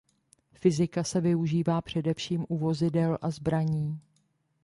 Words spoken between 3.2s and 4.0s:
a zbraní.